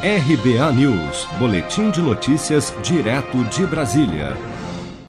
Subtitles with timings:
[0.00, 4.36] RBA News, Boletim de Notícias, direto de Brasília.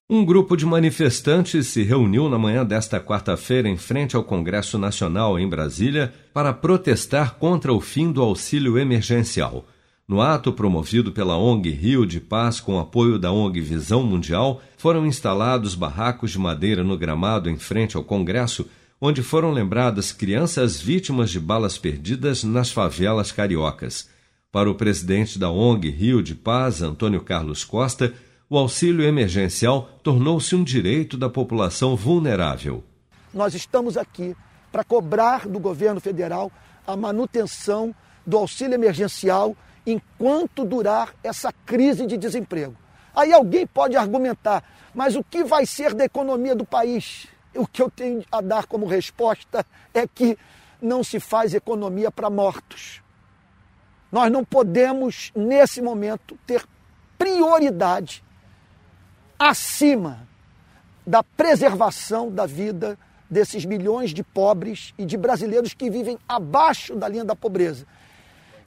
[0.10, 5.38] Um grupo de manifestantes se reuniu na manhã desta quarta-feira em frente ao Congresso Nacional
[5.38, 9.68] em Brasília para protestar contra o fim do auxílio emergencial.
[10.08, 15.06] No ato promovido pela ONG Rio de Paz com apoio da ONG Visão Mundial, foram
[15.06, 18.66] instalados barracos de madeira no gramado em frente ao Congresso,
[19.00, 24.18] onde foram lembradas crianças vítimas de balas perdidas nas favelas cariocas.
[24.52, 28.16] Para o presidente da ONG Rio de Paz, Antônio Carlos Costa,
[28.50, 32.84] o auxílio emergencial tornou-se um direito da população vulnerável.
[33.32, 34.36] Nós estamos aqui
[34.72, 36.52] para cobrar do governo federal
[36.88, 37.94] a manutenção
[38.26, 39.56] do auxílio emergencial
[39.86, 42.76] enquanto durar essa crise de desemprego.
[43.16, 44.64] Aí alguém pode argumentar,
[44.96, 47.28] mas o que vai ser da economia do país?
[47.54, 49.64] O que eu tenho a dar como resposta
[49.94, 50.36] é que
[50.82, 53.00] não se faz economia para mortos.
[54.12, 56.64] Nós não podemos, nesse momento, ter
[57.18, 58.24] prioridade
[59.38, 60.28] acima
[61.06, 62.98] da preservação da vida
[63.30, 67.86] desses milhões de pobres e de brasileiros que vivem abaixo da linha da pobreza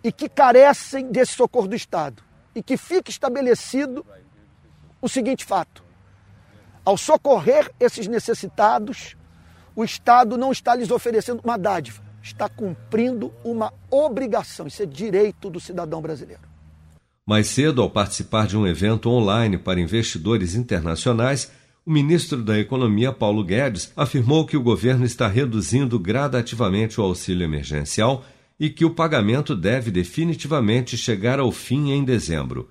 [0.04, 2.22] e que carecem desse socorro do Estado.
[2.54, 4.04] E que fique estabelecido
[5.00, 5.82] o seguinte fato:
[6.84, 9.16] ao socorrer esses necessitados,
[9.74, 14.66] o Estado não está lhes oferecendo uma dádiva, está cumprindo uma obrigação.
[14.66, 16.42] Isso é direito do cidadão brasileiro.
[17.26, 21.50] Mais cedo, ao participar de um evento online para investidores internacionais,
[21.84, 27.44] o ministro da Economia, Paulo Guedes, afirmou que o governo está reduzindo gradativamente o auxílio
[27.44, 28.24] emergencial
[28.58, 32.68] e que o pagamento deve definitivamente chegar ao fim em dezembro.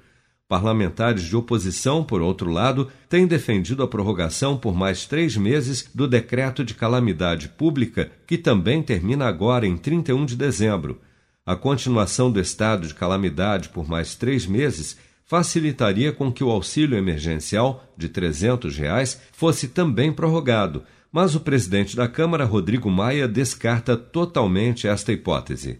[0.52, 6.05] Parlamentares de oposição, por outro lado, têm defendido a prorrogação por mais três meses do
[6.05, 10.99] decreto de calamidade pública, que também termina agora em 31 de dezembro.
[11.45, 16.97] A continuação do estado de calamidade por mais três meses facilitaria com que o auxílio
[16.97, 23.95] emergencial de 300 reais fosse também prorrogado, mas o presidente da Câmara, Rodrigo Maia, descarta
[23.95, 25.79] totalmente esta hipótese.